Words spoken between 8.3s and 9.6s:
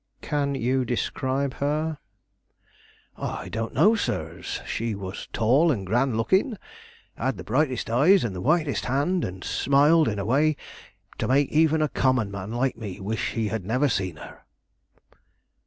the whitest hand, and